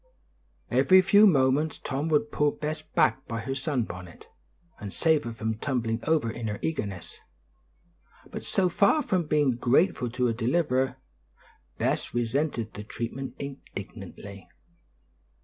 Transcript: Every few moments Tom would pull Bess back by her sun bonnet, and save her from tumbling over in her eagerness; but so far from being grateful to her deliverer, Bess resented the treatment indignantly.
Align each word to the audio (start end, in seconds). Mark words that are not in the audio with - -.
Every 0.71 1.03
few 1.03 1.27
moments 1.27 1.77
Tom 1.77 2.09
would 2.09 2.31
pull 2.31 2.53
Bess 2.53 2.81
back 2.81 3.27
by 3.27 3.41
her 3.41 3.53
sun 3.53 3.83
bonnet, 3.83 4.25
and 4.79 4.91
save 4.91 5.25
her 5.25 5.31
from 5.31 5.59
tumbling 5.59 5.99
over 6.07 6.31
in 6.31 6.47
her 6.47 6.57
eagerness; 6.63 7.19
but 8.31 8.41
so 8.43 8.67
far 8.67 9.03
from 9.03 9.27
being 9.27 9.57
grateful 9.57 10.09
to 10.09 10.25
her 10.25 10.33
deliverer, 10.33 10.97
Bess 11.77 12.15
resented 12.15 12.73
the 12.73 12.83
treatment 12.83 13.35
indignantly. 13.37 14.47